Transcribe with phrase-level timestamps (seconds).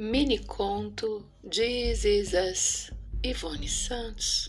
[0.00, 4.48] Mini conto This Us, Ivone Santos.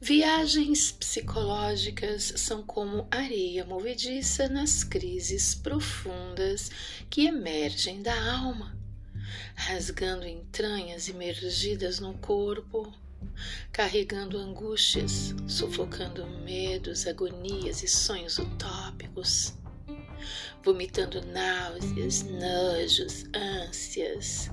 [0.00, 6.70] Viagens psicológicas são como areia movediça nas crises profundas
[7.10, 8.78] que emergem da alma,
[9.56, 12.94] rasgando entranhas imergidas no corpo,
[13.72, 19.60] carregando angústias, sufocando medos, agonias e sonhos utópicos
[20.62, 24.50] vomitando náuseas, nojos, ânsias,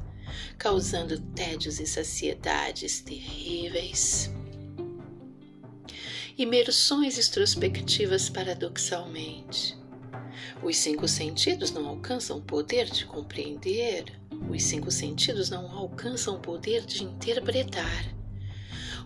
[0.58, 4.32] causando tédios e saciedades terríveis.
[6.38, 9.78] Imersões extrospectivas paradoxalmente.
[10.64, 14.06] Os cinco sentidos não alcançam o poder de compreender,
[14.50, 18.19] os cinco sentidos não alcançam o poder de interpretar.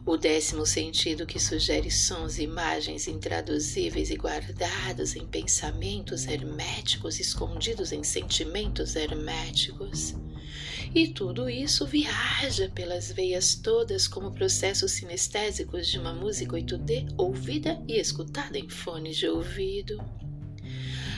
[0.05, 7.93] O décimo sentido que sugere sons e imagens intraduzíveis e guardados em pensamentos herméticos, escondidos
[7.93, 10.13] em sentimentos herméticos.
[10.93, 17.81] E tudo isso viaja pelas veias todas como processos sinestésicos de uma música 8D ouvida
[17.87, 20.03] e escutada em fones de ouvido.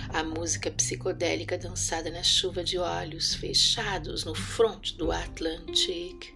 [0.09, 6.34] A música psicodélica dançada na chuva de olhos fechados no fronte do Atlantic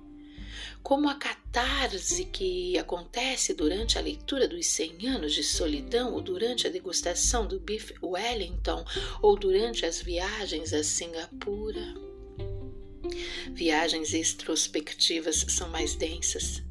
[0.81, 6.65] como a catarse que acontece durante a leitura dos 100 anos de solidão, ou durante
[6.65, 8.83] a degustação do bife Wellington,
[9.21, 11.93] ou durante as viagens a Singapura.
[13.51, 16.63] Viagens extrospectivas são mais densas.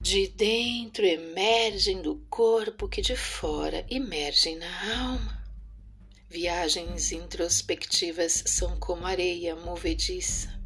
[0.00, 5.44] De dentro emergem do corpo que de fora emergem na alma.
[6.28, 10.59] Viagens introspectivas são como areia movediça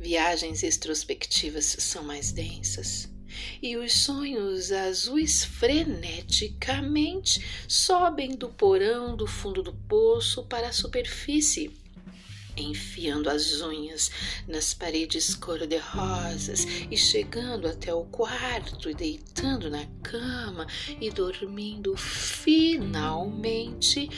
[0.00, 3.06] Viagens extrospectivas são mais densas.
[3.60, 11.70] E os sonhos azuis freneticamente sobem do porão do fundo do poço para a superfície,
[12.56, 14.10] enfiando as unhas
[14.48, 20.66] nas paredes cor-de-rosas e chegando até o quarto e deitando na cama
[20.98, 24.08] e dormindo finalmente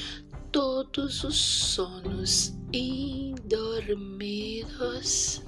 [0.53, 5.43] todos os sonos indormidos.